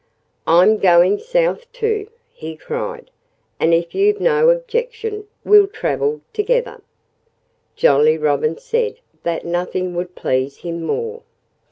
[0.47, 3.11] "I'm going South too!" he cried.
[3.59, 6.81] "And if you've no objection we'll travel together."
[7.75, 11.21] Jolly Robin said that nothing would please him more.